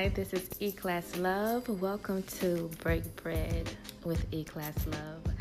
Hi, 0.00 0.08
this 0.08 0.32
is 0.32 0.48
E 0.60 0.72
Class 0.72 1.18
Love. 1.18 1.68
Welcome 1.68 2.22
to 2.38 2.70
Break 2.82 3.22
Bread 3.22 3.68
with 4.02 4.24
E 4.32 4.44
Class 4.44 4.86
Love. 4.86 5.34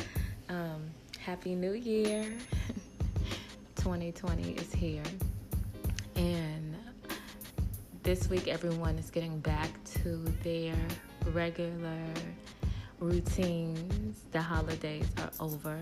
Um, 0.50 0.82
Happy 1.18 1.56
New 1.56 1.72
Year. 1.72 2.26
2020 3.78 4.52
is 4.52 4.74
here. 4.74 5.02
And 6.18 6.76
this 8.04 8.30
week, 8.30 8.50
everyone 8.50 9.00
is 9.00 9.10
getting 9.10 9.40
back 9.40 9.70
to 10.04 10.18
their 10.44 10.76
regular 11.32 12.04
routines. 13.00 14.24
The 14.34 14.42
holidays 14.42 15.08
are 15.20 15.32
over. 15.40 15.80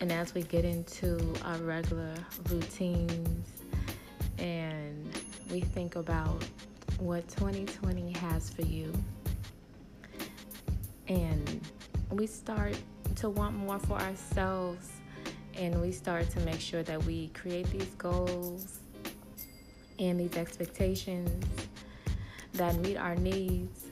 And 0.00 0.10
as 0.10 0.34
we 0.34 0.42
get 0.42 0.64
into 0.64 1.32
our 1.44 1.58
regular 1.58 2.14
routines 2.50 3.62
and 4.36 5.08
we 5.48 5.60
think 5.60 5.94
about 5.94 6.44
what 6.98 7.28
2020 7.28 8.12
has 8.12 8.50
for 8.50 8.62
you, 8.62 8.92
and 11.08 11.60
we 12.10 12.26
start 12.26 12.76
to 13.16 13.30
want 13.30 13.54
more 13.54 13.78
for 13.78 13.98
ourselves, 13.98 14.90
and 15.54 15.80
we 15.80 15.92
start 15.92 16.28
to 16.30 16.40
make 16.40 16.60
sure 16.60 16.82
that 16.82 17.02
we 17.04 17.28
create 17.28 17.66
these 17.70 17.94
goals 17.98 18.80
and 19.98 20.20
these 20.20 20.36
expectations 20.36 21.44
that 22.52 22.74
meet 22.76 22.96
our 22.96 23.16
needs 23.16 23.86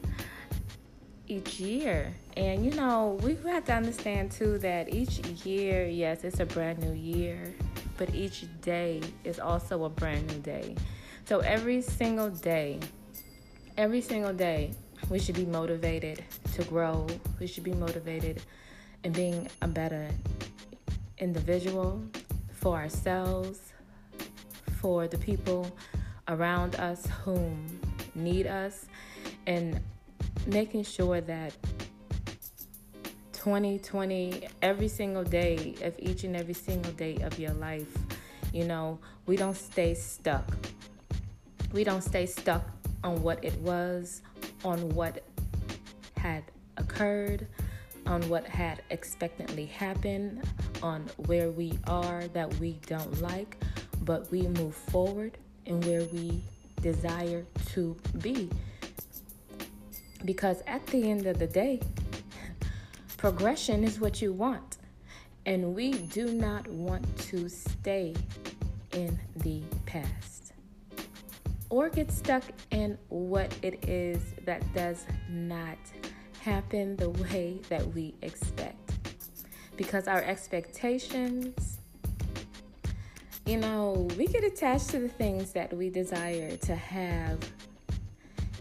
each 1.29 1.61
year. 1.61 2.13
And 2.37 2.65
you 2.65 2.73
know, 2.73 3.19
we 3.23 3.37
have 3.51 3.65
to 3.67 3.75
understand 3.75 4.31
too 4.31 4.59
that 4.59 4.93
each 4.93 5.19
year, 5.45 5.87
yes, 5.87 6.25
it's 6.25 6.41
a 6.41 6.47
brand 6.47 6.79
new 6.81 6.93
year, 6.93 7.55
but 7.97 8.15
each 8.15 8.47
day 8.61 9.01
is 9.25 9.39
also 9.39 9.85
a 9.85 9.89
brand 9.89 10.27
new 10.27 10.39
day. 10.41 10.75
So 11.27 11.39
every 11.39 11.81
single 11.81 12.29
day, 12.29 12.81
every 13.79 14.03
single 14.03 14.35
day, 14.35 14.73
we 15.09 15.19
should 15.19 15.35
be 15.35 15.47
motivated 15.47 16.23
to 16.53 16.65
grow. 16.65 17.07
We 17.41 17.47
should 17.47 17.65
be 17.65 17.73
motivated 17.73 18.43
in 19.05 19.13
being 19.13 19.49
a 19.63 19.69
better 19.69 20.11
individual 21.17 22.03
for 22.53 22.77
ourselves, 22.77 23.73
for 24.83 25.09
the 25.09 25.17
people 25.17 25.75
around 26.29 26.77
us 26.77 27.07
whom 27.25 27.81
need 28.15 28.47
us, 28.47 28.85
and 29.47 29.81
making 30.47 30.85
sure 30.85 31.23
that 31.23 31.55
2020, 33.33 34.47
every 34.61 34.89
single 34.89 35.25
day 35.25 35.75
of 35.83 35.95
each 35.99 36.25
and 36.25 36.37
every 36.37 36.55
single 36.55 36.93
day 36.93 37.17
of 37.23 37.39
your 37.39 37.53
life, 37.55 37.97
you 38.53 38.67
know, 38.67 38.99
we 39.25 39.37
don't 39.37 39.57
stay 39.57 39.95
stuck. 39.95 40.55
We 41.75 41.83
don't 41.83 42.03
stay 42.03 42.27
stuck 42.27 42.65
on 43.03 43.21
what 43.21 43.45
it 43.45 43.59
was, 43.59 44.23
on 44.65 44.91
what 44.91 45.25
had 46.17 46.45
occurred, 46.77 47.49
on 48.07 48.23
what 48.29 48.47
had 48.47 48.83
expectantly 48.91 49.67
happened, 49.67 50.45
on 50.85 51.11
where 51.27 51.51
we 51.51 51.77
are 51.89 52.29
that 52.29 52.55
we 52.61 52.79
don't 52.87 53.21
like, 53.21 53.61
but 54.03 54.31
we 54.31 54.43
move 54.43 54.77
forward 54.77 55.37
and 55.67 55.85
where 55.85 56.05
we 56.05 56.45
desire 56.81 57.45
to 57.71 57.97
be. 58.21 58.49
Because 60.25 60.63
at 60.69 60.87
the 60.87 61.11
end 61.11 61.27
of 61.27 61.41
the 61.41 61.49
day, 61.49 61.81
progression 63.17 63.83
is 63.83 63.99
what 63.99 64.23
you 64.23 64.33
want. 64.33 64.77
And 65.45 65.75
we 65.75 65.93
do 65.93 66.31
not 66.31 66.69
want 66.69 67.19
to 67.31 67.49
stay 67.49 68.15
in 68.93 69.19
the 69.39 69.61
past 69.87 70.34
or 71.75 71.89
get 71.89 72.09
stuck 72.09 72.45
in 72.71 72.97
what 73.09 73.53
it 73.63 73.89
is 73.89 74.23
that 74.45 74.63
does 74.75 75.07
not 75.29 75.77
happen 76.41 76.95
the 76.95 77.11
way 77.11 77.61
that 77.69 77.85
we 77.93 78.15
expect. 78.23 78.93
Because 79.77 80.07
our 80.07 80.23
expectations, 80.23 81.79
you 83.45 83.57
know, 83.57 84.09
we 84.17 84.29
get 84.29 84.45
attached 84.45 84.91
to 84.91 85.01
the 85.01 85.09
things 85.09 85.53
that 85.53 85.77
we 85.77 85.91
desire 85.91 86.57
to 86.59 86.77
have 86.77 87.41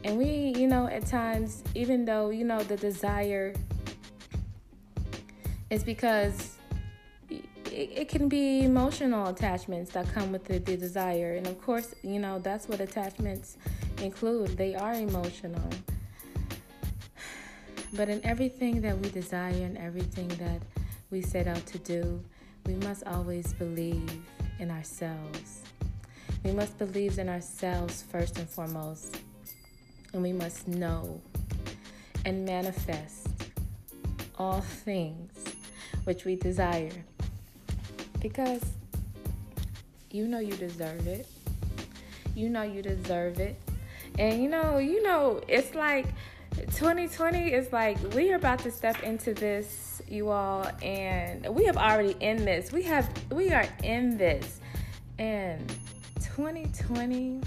and 0.04 0.18
we, 0.18 0.56
you 0.58 0.68
know, 0.68 0.88
at 0.88 1.06
times, 1.06 1.64
even 1.76 2.06
though, 2.06 2.32
you 2.32 2.44
know, 2.44 2.64
the 2.64 2.78
desire 2.78 3.54
is 5.70 5.84
because 5.84 6.58
it, 7.74 7.90
it 7.94 8.10
can 8.10 8.30
be 8.30 8.64
emotional 8.64 9.28
attachments 9.28 9.92
that 9.92 10.08
come 10.14 10.32
with 10.32 10.46
the, 10.46 10.60
the 10.60 10.78
desire. 10.78 11.34
And 11.34 11.48
of 11.48 11.62
course, 11.62 11.94
you 12.04 12.20
know, 12.20 12.40
that's 12.40 12.68
what 12.68 12.80
attachments 12.80 13.58
include. 14.02 14.58
They 14.58 14.76
are 14.76 14.94
emotional. 14.94 15.70
But 17.94 18.10
in 18.10 18.26
everything 18.26 18.82
that 18.82 18.98
we 18.98 19.10
desire 19.10 19.54
and 19.54 19.78
everything 19.78 20.28
that 20.28 20.62
we 21.12 21.22
set 21.22 21.48
out 21.48 21.66
to 21.68 21.78
do, 21.80 22.24
we 22.66 22.76
must 22.76 23.06
always 23.06 23.54
believe 23.54 24.10
in 24.60 24.72
ourselves. 24.72 25.62
We 26.44 26.52
must 26.52 26.78
believe 26.78 27.20
in 27.20 27.30
ourselves 27.30 28.04
first 28.10 28.38
and 28.38 28.50
foremost 28.50 29.20
and 30.14 30.22
we 30.22 30.34
must 30.34 30.68
know 30.68 31.22
and 32.26 32.46
manifest 32.46 33.28
all 34.38 34.62
things 34.62 35.32
which 36.06 36.26
we 36.26 36.36
desire 36.36 37.06
because 38.24 38.62
you 40.10 40.28
know 40.28 40.40
you 40.40 40.56
deserve 40.56 41.06
it. 41.06 41.28
You 42.34 42.50
know 42.50 42.64
you 42.64 42.82
deserve 42.82 43.40
it. 43.40 43.62
And 44.18 44.42
you 44.42 44.50
know, 44.50 44.80
you 44.80 45.04
know, 45.04 45.42
it's 45.48 45.76
like 45.76 46.08
2020 46.56 47.54
is 47.54 47.72
like 47.72 47.98
we 48.16 48.32
are 48.32 48.38
about 48.38 48.60
to 48.60 48.72
step 48.72 49.04
into 49.04 49.36
this, 49.36 50.02
you 50.08 50.30
all, 50.30 50.66
and 50.82 51.48
we 51.50 51.66
have 51.66 51.78
already 51.78 52.16
in 52.20 52.46
this. 52.46 52.72
We 52.72 52.82
have 52.84 53.08
we 53.32 53.52
are 53.52 53.68
in 53.84 54.18
this. 54.18 54.60
And 55.20 55.68
2020 56.22 57.42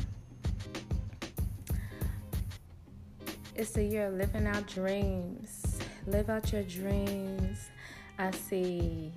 It's 3.59 3.71
the 3.71 3.83
year 3.83 4.09
of 4.09 4.15
living 4.15 4.47
out 4.47 4.67
dreams. 4.67 5.79
Live 6.07 6.29
out 6.29 6.53
your 6.53 6.63
dreams. 6.63 7.71
I 8.19 8.31
see, 8.31 9.11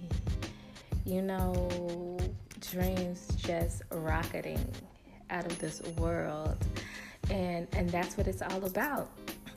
you 1.10 1.24
know, 1.24 2.18
dreams 2.72 3.28
just 3.38 3.82
rocketing 3.92 4.64
out 5.32 5.46
of 5.46 5.58
this 5.60 5.82
world. 5.98 6.58
And 7.32 7.68
and 7.74 7.90
that's 7.90 8.16
what 8.18 8.28
it's 8.28 8.42
all 8.42 8.64
about. 8.66 9.10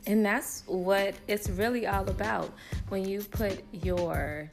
And 0.06 0.24
that's 0.24 0.64
what 0.66 1.14
it's 1.28 1.48
really 1.50 1.86
all 1.86 2.08
about 2.08 2.52
when 2.88 3.06
you 3.06 3.22
put 3.22 3.62
your 3.70 4.50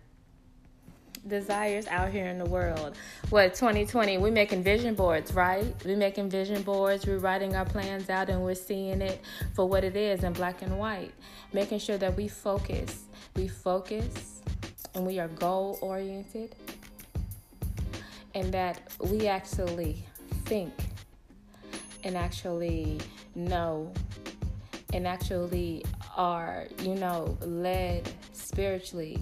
desires 1.27 1.87
out 1.87 2.11
here 2.11 2.27
in 2.27 2.37
the 2.37 2.45
world. 2.45 2.97
What 3.29 3.53
2020, 3.53 4.17
we 4.17 4.31
making 4.31 4.63
vision 4.63 4.93
boards, 4.93 5.33
right? 5.33 5.73
We 5.85 5.95
making 5.95 6.29
vision 6.29 6.61
boards, 6.61 7.05
we're 7.05 7.17
writing 7.17 7.55
our 7.55 7.65
plans 7.65 8.09
out 8.09 8.29
and 8.29 8.41
we're 8.41 8.55
seeing 8.55 9.01
it 9.01 9.21
for 9.53 9.67
what 9.67 9.83
it 9.83 9.95
is 9.95 10.23
in 10.23 10.33
black 10.33 10.61
and 10.61 10.77
white. 10.77 11.13
Making 11.51 11.79
sure 11.79 11.97
that 11.97 12.15
we 12.15 12.27
focus. 12.27 13.05
We 13.35 13.47
focus 13.47 14.41
and 14.95 15.05
we 15.05 15.19
are 15.19 15.27
goal 15.27 15.77
oriented. 15.81 16.55
And 18.35 18.53
that 18.53 18.81
we 18.99 19.27
actually 19.27 20.03
think 20.45 20.73
and 22.03 22.15
actually 22.15 22.99
know 23.35 23.91
and 24.93 25.07
actually 25.07 25.85
are, 26.15 26.65
you 26.81 26.95
know, 26.95 27.37
led 27.41 28.09
spiritually. 28.33 29.19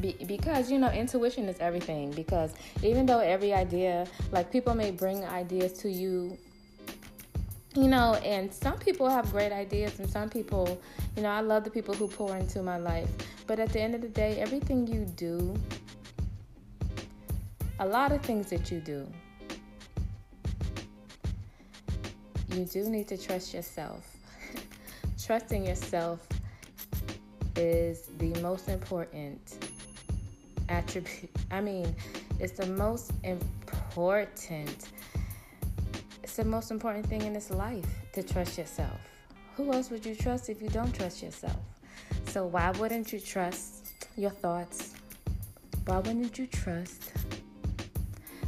Be, 0.00 0.14
because 0.26 0.70
you 0.70 0.78
know 0.78 0.90
intuition 0.90 1.48
is 1.48 1.58
everything. 1.58 2.10
Because 2.10 2.52
even 2.82 3.06
though 3.06 3.20
every 3.20 3.52
idea 3.54 4.06
like 4.30 4.52
people 4.52 4.74
may 4.74 4.90
bring 4.90 5.24
ideas 5.24 5.72
to 5.80 5.90
you 5.90 6.36
you 7.74 7.88
know 7.88 8.14
and 8.24 8.52
some 8.52 8.78
people 8.78 9.08
have 9.08 9.30
great 9.30 9.52
ideas 9.52 9.98
and 9.98 10.08
some 10.08 10.30
people 10.30 10.80
you 11.14 11.22
know 11.22 11.28
i 11.28 11.40
love 11.40 11.62
the 11.62 11.70
people 11.70 11.92
who 11.94 12.08
pour 12.08 12.36
into 12.36 12.62
my 12.62 12.78
life. 12.78 13.08
But 13.46 13.60
at 13.60 13.72
the 13.72 13.80
end 13.80 13.94
of 13.94 14.00
the 14.00 14.08
day 14.08 14.40
everything 14.40 14.86
you 14.86 15.06
do 15.16 15.54
a 17.80 17.86
lot 17.86 18.12
of 18.12 18.22
things 18.22 18.50
that 18.50 18.70
you 18.70 18.80
do 18.80 19.06
you 22.48 22.64
do 22.64 22.88
need 22.88 23.06
to 23.08 23.18
trust 23.18 23.52
yourself 23.52 24.16
trusting 25.24 25.66
yourself 25.66 26.26
is 27.56 28.10
the 28.18 28.38
most 28.40 28.68
important 28.68 29.70
attribute. 30.68 31.30
I 31.50 31.60
mean, 31.60 31.94
it's 32.38 32.52
the 32.52 32.66
most 32.66 33.12
important. 33.24 34.88
It's 36.22 36.36
the 36.36 36.44
most 36.44 36.70
important 36.70 37.06
thing 37.06 37.22
in 37.22 37.32
this 37.32 37.50
life 37.50 37.86
to 38.12 38.22
trust 38.22 38.58
yourself. 38.58 39.00
Who 39.56 39.72
else 39.72 39.90
would 39.90 40.04
you 40.04 40.14
trust 40.14 40.50
if 40.50 40.60
you 40.60 40.68
don't 40.68 40.94
trust 40.94 41.22
yourself? 41.22 41.56
So 42.26 42.46
why 42.46 42.70
wouldn't 42.72 43.12
you 43.12 43.20
trust 43.20 43.92
your 44.16 44.30
thoughts? 44.30 44.94
Why 45.86 45.98
wouldn't 45.98 46.38
you 46.38 46.46
trust 46.46 47.12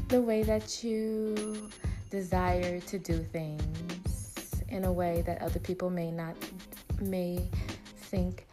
the 0.08 0.20
way 0.22 0.43
that 0.43 0.82
you 0.82 1.70
desire 2.10 2.81
to 2.81 2.99
do 2.99 3.19
things 3.19 4.62
in 4.70 4.84
a 4.84 4.93
way 4.93 5.22
that 5.26 5.43
other 5.43 5.58
people 5.58 5.90
may 5.90 6.10
not 6.10 6.34
may 7.00 7.46
think 7.96 8.46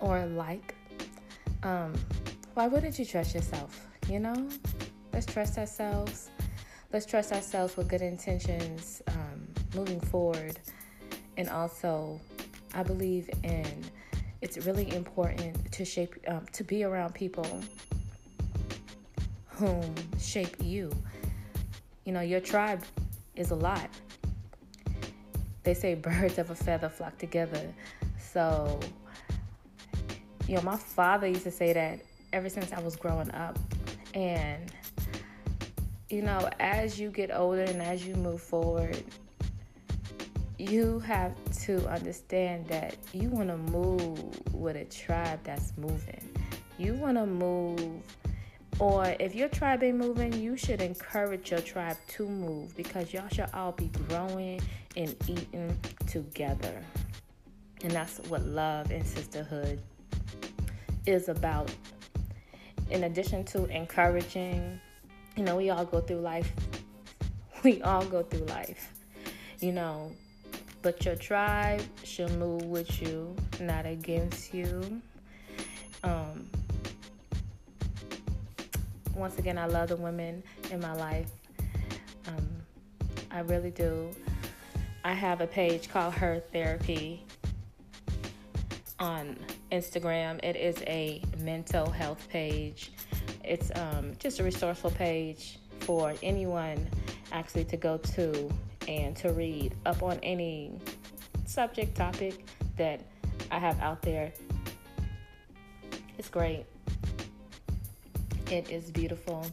or 0.00 0.24
like. 0.26 0.74
Um, 1.62 1.92
why 2.54 2.66
wouldn't 2.68 2.98
you 2.98 3.04
trust 3.04 3.34
yourself? 3.34 3.86
You 4.08 4.20
know, 4.20 4.48
let's 5.12 5.26
trust 5.26 5.58
ourselves. 5.58 6.30
Let's 6.90 7.04
trust 7.04 7.30
ourselves 7.30 7.76
with 7.76 7.88
good 7.88 8.02
intentions 8.02 9.02
um, 9.08 9.46
moving 9.74 10.00
forward. 10.00 10.58
And 11.36 11.48
also, 11.50 12.18
I 12.74 12.82
believe 12.82 13.28
in 13.44 13.84
it's 14.40 14.56
really 14.66 14.92
important 14.94 15.70
to 15.72 15.84
shape 15.84 16.14
um, 16.26 16.46
to 16.52 16.64
be 16.64 16.82
around 16.82 17.14
people 17.14 17.62
whom 19.60 19.94
shape 20.18 20.56
you. 20.62 20.90
You 22.06 22.12
know, 22.12 22.22
your 22.22 22.40
tribe 22.40 22.82
is 23.36 23.50
a 23.50 23.54
lot. 23.54 23.90
They 25.64 25.74
say 25.74 25.94
birds 25.94 26.38
of 26.38 26.50
a 26.50 26.54
feather 26.54 26.88
flock 26.88 27.18
together. 27.18 27.72
So, 28.18 28.80
you 30.48 30.54
know, 30.56 30.62
my 30.62 30.76
father 30.76 31.26
used 31.26 31.44
to 31.44 31.50
say 31.50 31.74
that 31.74 32.00
ever 32.32 32.48
since 32.48 32.72
I 32.72 32.80
was 32.80 32.96
growing 32.96 33.30
up. 33.32 33.58
And, 34.14 34.72
you 36.08 36.22
know, 36.22 36.48
as 36.58 36.98
you 36.98 37.10
get 37.10 37.30
older 37.30 37.62
and 37.62 37.82
as 37.82 38.06
you 38.06 38.14
move 38.14 38.40
forward, 38.40 39.04
you 40.56 41.00
have 41.00 41.34
to 41.66 41.86
understand 41.86 42.66
that 42.68 42.96
you 43.12 43.28
want 43.28 43.48
to 43.48 43.58
move 43.58 44.54
with 44.54 44.76
a 44.76 44.86
tribe 44.86 45.40
that's 45.44 45.72
moving. 45.76 46.22
You 46.78 46.94
want 46.94 47.18
to 47.18 47.26
move, 47.26 48.02
or 48.80 49.14
if 49.20 49.34
your 49.34 49.48
tribe 49.50 49.82
ain't 49.82 49.98
moving, 49.98 50.32
you 50.32 50.56
should 50.56 50.80
encourage 50.80 51.50
your 51.50 51.60
tribe 51.60 51.98
to 52.08 52.26
move 52.26 52.74
because 52.76 53.12
y'all 53.12 53.28
should 53.28 53.50
all 53.52 53.72
be 53.72 53.90
growing 54.08 54.58
and 54.96 55.14
eating 55.28 55.78
together. 56.06 56.82
And 57.82 57.92
that's 57.92 58.20
what 58.28 58.42
love 58.46 58.90
and 58.90 59.06
sisterhood 59.06 59.82
is 61.06 61.28
about. 61.28 61.70
In 62.90 63.04
addition 63.04 63.44
to 63.44 63.66
encouraging, 63.66 64.80
you 65.36 65.44
know, 65.44 65.56
we 65.56 65.68
all 65.68 65.84
go 65.84 66.00
through 66.00 66.20
life. 66.20 66.50
We 67.62 67.82
all 67.82 68.06
go 68.06 68.22
through 68.22 68.46
life. 68.46 68.90
You 69.58 69.72
know, 69.72 70.12
but 70.80 71.04
your 71.04 71.16
tribe 71.16 71.82
should 72.04 72.32
move 72.38 72.64
with 72.64 73.02
you, 73.02 73.36
not 73.60 73.84
against 73.84 74.54
you. 74.54 75.02
Um, 76.02 76.48
once 79.20 79.38
again, 79.38 79.58
I 79.58 79.66
love 79.66 79.90
the 79.90 79.96
women 79.96 80.42
in 80.70 80.80
my 80.80 80.94
life. 80.94 81.30
Um, 82.26 82.48
I 83.30 83.40
really 83.40 83.70
do. 83.70 84.10
I 85.04 85.12
have 85.12 85.42
a 85.42 85.46
page 85.46 85.90
called 85.90 86.14
Her 86.14 86.42
Therapy 86.52 87.24
on 88.98 89.36
Instagram. 89.70 90.42
It 90.42 90.56
is 90.56 90.82
a 90.86 91.22
mental 91.42 91.90
health 91.90 92.26
page. 92.30 92.92
It's 93.44 93.70
um, 93.74 94.12
just 94.18 94.40
a 94.40 94.44
resourceful 94.44 94.90
page 94.92 95.58
for 95.80 96.14
anyone 96.22 96.88
actually 97.30 97.64
to 97.64 97.76
go 97.76 97.98
to 97.98 98.50
and 98.88 99.14
to 99.16 99.32
read 99.32 99.74
up 99.84 100.02
on 100.02 100.18
any 100.22 100.72
subject 101.44 101.94
topic 101.94 102.46
that 102.76 103.02
I 103.50 103.58
have 103.58 103.78
out 103.80 104.00
there. 104.02 104.32
It's 106.18 106.28
great. 106.28 106.64
It 108.50 108.68
is 108.68 108.90
beautiful. 108.90 109.46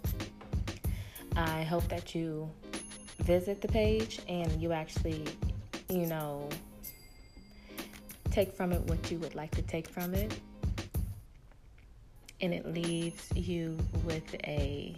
I 1.36 1.62
hope 1.62 1.88
that 1.90 2.16
you 2.16 2.50
visit 3.20 3.62
the 3.62 3.68
page 3.68 4.20
and 4.28 4.60
you 4.60 4.72
actually, 4.72 5.24
you 5.88 6.08
know, 6.08 6.50
take 8.32 8.56
from 8.56 8.72
it 8.72 8.82
what 8.82 9.12
you 9.12 9.20
would 9.20 9.36
like 9.36 9.52
to 9.52 9.62
take 9.62 9.88
from 9.88 10.16
it. 10.16 10.40
And 12.42 12.52
it 12.52 12.74
leaves 12.74 13.30
you 13.36 13.78
with 14.04 14.34
a 14.46 14.96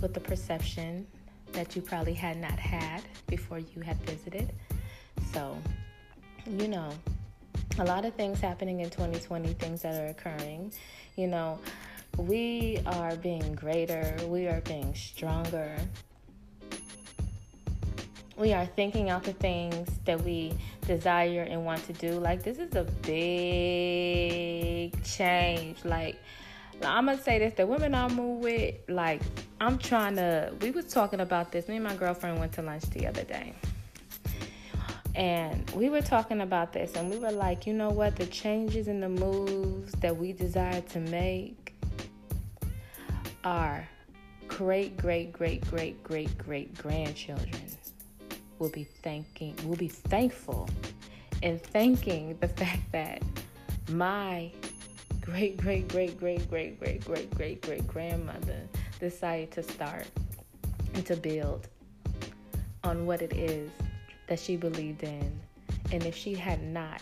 with 0.00 0.14
the 0.14 0.20
perception 0.20 1.04
that 1.50 1.74
you 1.74 1.82
probably 1.82 2.14
had 2.14 2.36
not 2.36 2.60
had 2.60 3.02
before 3.26 3.58
you 3.58 3.82
had 3.82 3.96
visited. 4.02 4.52
So, 5.32 5.58
you 6.46 6.68
know, 6.68 6.92
a 7.80 7.84
lot 7.84 8.04
of 8.04 8.14
things 8.14 8.38
happening 8.38 8.80
in 8.80 8.90
2020, 8.90 9.52
things 9.54 9.82
that 9.82 10.00
are 10.00 10.06
occurring. 10.06 10.72
You 11.16 11.26
know, 11.26 11.58
we 12.18 12.78
are 12.86 13.16
being 13.16 13.54
greater, 13.54 14.14
we 14.26 14.46
are 14.46 14.60
being 14.62 14.94
stronger. 14.94 15.76
We 18.36 18.52
are 18.54 18.66
thinking 18.66 19.10
out 19.10 19.24
the 19.24 19.34
things 19.34 19.88
that 20.04 20.20
we 20.22 20.54
desire 20.86 21.42
and 21.42 21.64
want 21.64 21.84
to 21.86 21.92
do. 21.92 22.12
Like, 22.12 22.42
this 22.42 22.58
is 22.58 22.74
a 22.74 22.84
big 23.02 23.12
change. 25.04 25.84
Like, 25.84 26.16
I'm 26.82 27.06
gonna 27.06 27.22
say 27.22 27.38
this: 27.38 27.52
the 27.54 27.66
women 27.66 27.94
I 27.94 28.08
move 28.08 28.40
with, 28.40 28.74
like, 28.88 29.22
I'm 29.60 29.78
trying 29.78 30.16
to. 30.16 30.52
We 30.60 30.70
was 30.72 30.86
talking 30.86 31.20
about 31.20 31.52
this. 31.52 31.68
Me 31.68 31.76
and 31.76 31.84
my 31.84 31.94
girlfriend 31.94 32.40
went 32.40 32.52
to 32.54 32.62
lunch 32.62 32.84
the 32.90 33.06
other 33.06 33.22
day, 33.22 33.54
and 35.14 35.70
we 35.70 35.88
were 35.90 36.02
talking 36.02 36.40
about 36.40 36.72
this, 36.72 36.94
and 36.94 37.10
we 37.10 37.18
were 37.18 37.30
like, 37.30 37.66
you 37.66 37.74
know 37.74 37.90
what? 37.90 38.16
The 38.16 38.26
changes 38.26 38.88
and 38.88 39.00
the 39.02 39.10
moves 39.10 39.92
that 40.00 40.16
we 40.16 40.32
desire 40.32 40.80
to 40.80 40.98
make 40.98 41.61
are 43.44 43.88
great, 44.48 44.96
great, 44.96 45.32
great, 45.32 45.68
great, 45.70 46.02
great, 46.02 46.38
great 46.38 46.76
grandchildren 46.78 47.66
will 48.58 48.68
be 48.70 48.84
thanking, 48.84 49.56
will 49.66 49.76
be 49.76 49.88
thankful, 49.88 50.68
and 51.42 51.60
thanking 51.60 52.36
the 52.40 52.48
fact 52.48 52.82
that 52.92 53.22
my 53.90 54.50
great, 55.20 55.56
great, 55.56 55.88
great, 55.88 56.18
great, 56.18 56.48
great, 56.48 56.78
great, 56.78 57.04
great, 57.04 57.30
great, 57.34 57.62
great 57.62 57.86
grandmother 57.86 58.60
decided 59.00 59.50
to 59.50 59.62
start 59.62 60.06
and 60.94 61.04
to 61.06 61.16
build 61.16 61.68
on 62.84 63.06
what 63.06 63.22
it 63.22 63.32
is 63.32 63.70
that 64.28 64.38
she 64.38 64.56
believed 64.56 65.02
in. 65.02 65.32
And 65.90 66.04
if 66.04 66.16
she 66.16 66.34
had 66.34 66.62
not, 66.62 67.00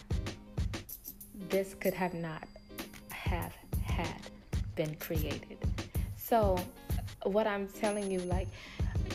this 1.49 1.75
could 1.75 1.95
have 1.95 2.15
not 2.15 2.45
have 3.11 3.53
had 3.83 4.21
been 4.75 4.95
created. 4.97 5.59
So, 6.31 6.57
what 7.25 7.49
I'm 7.49 7.67
telling 7.67 8.09
you, 8.09 8.21
like, 8.21 8.47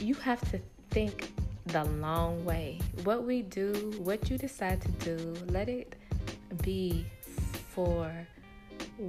you 0.01 0.15
have 0.15 0.41
to 0.51 0.59
think 0.89 1.31
the 1.67 1.85
long 1.85 2.43
way. 2.43 2.81
What 3.05 3.23
we 3.23 3.41
do, 3.41 3.93
what 3.99 4.29
you 4.29 4.37
decide 4.37 4.81
to 4.81 5.15
do, 5.15 5.33
let 5.47 5.69
it 5.69 5.95
be 6.61 7.05
for 7.69 8.11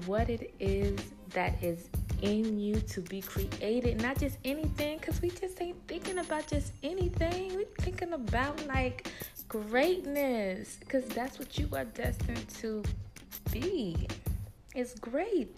what 0.07 0.31
it 0.31 0.55
is 0.61 0.97
that 1.31 1.61
is 1.61 1.89
in 2.23 2.61
you 2.61 2.77
to 2.77 3.01
be 3.01 3.21
created, 3.21 4.01
not 4.01 4.21
just 4.21 4.39
anything, 4.45 4.99
because 4.99 5.21
we 5.21 5.31
just 5.31 5.61
ain't 5.61 5.77
thinking 5.89 6.19
about 6.19 6.47
just 6.47 6.75
anything. 6.85 7.57
We're 7.57 7.65
thinking 7.81 8.13
about 8.13 8.65
like 8.69 9.09
greatness, 9.49 10.77
because 10.79 11.05
that's 11.07 11.41
what 11.41 11.59
you 11.59 11.69
are 11.73 11.85
destined 11.85 12.49
to 12.61 12.85
be. 13.51 14.07
It's 14.77 14.95
great. 14.95 15.57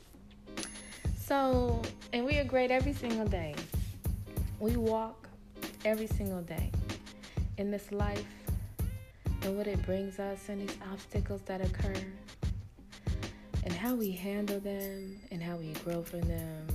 So, 1.29 1.83
and 2.15 2.25
we 2.25 2.39
are 2.39 2.45
great 2.45 2.71
every 2.71 2.95
single 2.95 3.27
day. 3.27 3.55
We 4.61 4.79
walk 4.79 5.29
every 5.85 6.07
single 6.07 6.41
day 6.41 6.71
in 7.59 7.71
this 7.71 7.93
life 7.93 8.25
and 9.43 9.55
what 9.55 9.67
it 9.67 9.85
brings 9.85 10.19
us 10.19 10.49
and 10.49 10.67
these 10.67 10.79
obstacles 10.91 11.43
that 11.43 11.61
occur 11.61 11.93
and 13.63 13.75
how 13.75 13.95
we 13.95 14.11
handle 14.11 14.59
them 14.59 15.21
and 15.31 15.43
how 15.43 15.57
we 15.57 15.75
grow 15.85 16.01
from 16.01 16.23
them 16.23 16.67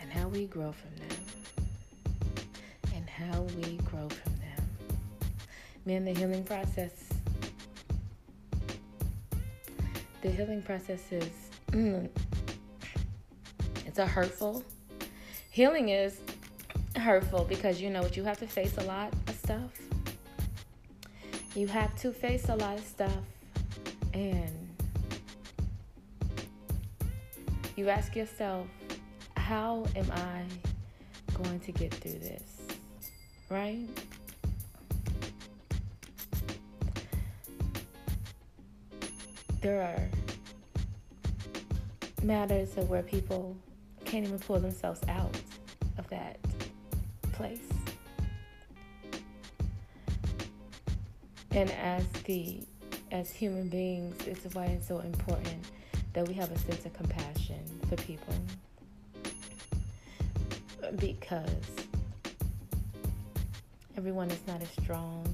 and 0.00 0.12
how 0.12 0.28
we 0.28 0.46
grow 0.46 0.70
from 0.70 0.94
them 1.08 1.18
and 2.94 3.10
how 3.10 3.40
we 3.56 3.78
grow 3.78 4.08
from 4.08 4.32
them. 4.36 4.64
Man, 5.84 6.04
the 6.04 6.14
healing 6.14 6.44
process. 6.44 6.92
The 10.22 10.30
healing 10.30 10.62
process 10.62 11.00
is 11.10 11.47
Mm. 11.72 12.08
it's 13.86 13.98
a 13.98 14.06
hurtful. 14.06 14.64
Healing 15.50 15.90
is 15.90 16.20
hurtful 16.96 17.44
because 17.44 17.80
you 17.80 17.90
know 17.90 18.02
what 18.02 18.16
you 18.16 18.24
have 18.24 18.38
to 18.38 18.46
face 18.46 18.76
a 18.78 18.84
lot 18.84 19.12
of 19.26 19.34
stuff. 19.36 19.70
You 21.54 21.66
have 21.66 21.94
to 22.00 22.12
face 22.12 22.48
a 22.48 22.56
lot 22.56 22.78
of 22.78 22.84
stuff 22.84 23.16
and 24.14 24.68
you 27.76 27.88
ask 27.88 28.16
yourself, 28.16 28.66
how 29.36 29.86
am 29.94 30.10
I 30.12 30.42
going 31.42 31.60
to 31.60 31.72
get 31.72 31.94
through 31.94 32.18
this? 32.18 32.42
Right? 33.48 33.86
There 39.60 39.82
are 39.82 40.27
Matters 42.22 42.76
of 42.76 42.90
where 42.90 43.02
people 43.02 43.56
can't 44.04 44.26
even 44.26 44.38
pull 44.38 44.58
themselves 44.58 45.00
out 45.08 45.34
of 45.98 46.08
that 46.10 46.38
place. 47.32 47.68
And 51.52 51.70
as 51.72 52.06
the 52.24 52.60
as 53.10 53.30
human 53.30 53.68
beings, 53.68 54.16
it's 54.26 54.54
why 54.54 54.66
it's 54.66 54.86
so 54.86 54.98
important 54.98 55.64
that 56.12 56.26
we 56.26 56.34
have 56.34 56.50
a 56.50 56.58
sense 56.58 56.84
of 56.84 56.92
compassion 56.92 57.62
for 57.88 57.96
people. 57.96 58.34
Because 60.96 61.48
everyone 63.96 64.30
is 64.30 64.40
not 64.46 64.60
as 64.60 64.68
strong 64.82 65.24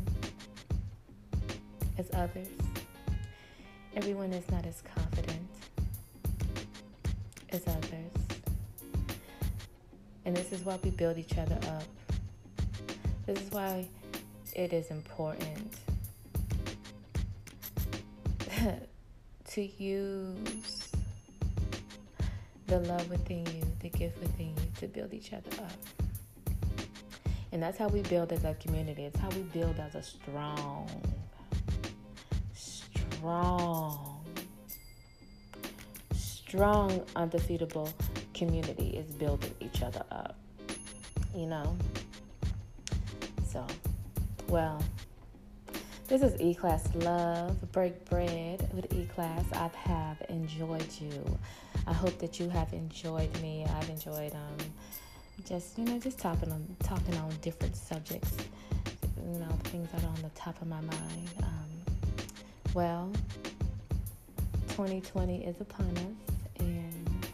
as 1.98 2.06
others. 2.12 2.48
Everyone 3.96 4.32
is 4.32 4.48
not 4.50 4.66
as 4.66 4.82
confident 4.94 5.48
as 7.54 7.66
others. 7.68 8.12
And 10.24 10.36
this 10.36 10.50
is 10.52 10.64
why 10.64 10.78
we 10.82 10.90
build 10.90 11.18
each 11.18 11.38
other 11.38 11.58
up. 11.68 11.84
This 13.26 13.40
is 13.40 13.50
why 13.52 13.86
it 14.54 14.72
is 14.72 14.90
important 14.90 15.76
to 19.46 19.62
use 19.62 20.90
the 22.66 22.80
love 22.80 23.08
within 23.08 23.46
you, 23.46 23.62
the 23.80 23.88
gift 23.90 24.20
within 24.20 24.48
you 24.48 24.66
to 24.80 24.88
build 24.88 25.14
each 25.14 25.32
other 25.32 25.50
up. 25.62 25.70
And 27.52 27.62
that's 27.62 27.78
how 27.78 27.86
we 27.86 28.00
build 28.02 28.32
as 28.32 28.44
a 28.44 28.54
community. 28.54 29.04
It's 29.04 29.18
how 29.20 29.28
we 29.28 29.42
build 29.42 29.78
as 29.78 29.94
a 29.94 30.02
strong, 30.02 30.90
strong, 32.52 34.13
strong, 36.54 37.04
undefeatable 37.16 37.92
community 38.32 38.90
is 38.96 39.12
building 39.16 39.52
each 39.58 39.82
other 39.82 40.04
up. 40.12 40.36
You 41.34 41.46
know? 41.46 41.76
So, 43.44 43.66
well, 44.46 44.80
this 46.06 46.22
is 46.22 46.40
E 46.40 46.54
Class 46.54 46.88
Love, 46.94 47.72
Break 47.72 48.04
Bread 48.08 48.70
with 48.72 48.92
E 48.94 49.08
Class. 49.12 49.44
I 49.52 49.68
have 49.76 50.22
enjoyed 50.28 50.86
you. 51.00 51.38
I 51.88 51.92
hope 51.92 52.16
that 52.20 52.38
you 52.38 52.48
have 52.50 52.72
enjoyed 52.72 53.32
me. 53.42 53.66
I've 53.76 53.90
enjoyed 53.90 54.32
um 54.32 54.66
just 55.44 55.76
you 55.76 55.84
know 55.84 55.98
just 55.98 56.18
talking 56.18 56.52
on 56.52 56.64
talking 56.84 57.16
on 57.16 57.30
different 57.42 57.74
subjects. 57.74 58.36
You 59.16 59.40
know 59.40 59.58
things 59.64 59.90
that 59.90 60.04
are 60.04 60.08
on 60.08 60.22
the 60.22 60.30
top 60.36 60.60
of 60.62 60.68
my 60.68 60.80
mind. 60.80 61.30
Um, 61.42 61.70
well, 62.74 63.12
2020 64.68 65.44
is 65.46 65.60
upon 65.60 65.86
us, 65.98 66.33
and 66.58 67.26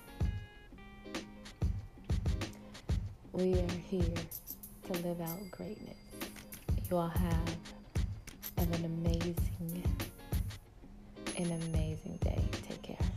we 3.33 3.55
are 3.55 3.73
here 3.89 4.03
to 4.85 4.93
live 5.03 5.21
out 5.21 5.51
greatness. 5.51 5.97
You 6.91 6.97
all 6.97 7.09
have 7.09 7.57
an 8.57 8.85
amazing, 8.85 9.83
an 11.37 11.53
amazing 11.53 12.19
day. 12.21 12.43
Take 12.69 12.83
care. 12.83 13.10